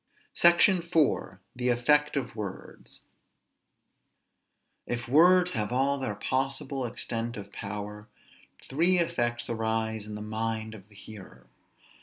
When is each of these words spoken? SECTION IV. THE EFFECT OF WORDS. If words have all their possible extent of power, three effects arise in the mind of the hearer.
SECTION 0.33 0.77
IV. 0.81 1.37
THE 1.55 1.69
EFFECT 1.69 2.17
OF 2.17 2.35
WORDS. 2.35 3.01
If 4.87 5.07
words 5.07 5.51
have 5.51 5.71
all 5.71 5.99
their 5.99 6.15
possible 6.15 6.87
extent 6.87 7.37
of 7.37 7.53
power, 7.53 8.07
three 8.63 8.97
effects 8.97 9.47
arise 9.47 10.07
in 10.07 10.15
the 10.15 10.21
mind 10.23 10.73
of 10.73 10.89
the 10.89 10.95
hearer. 10.95 11.45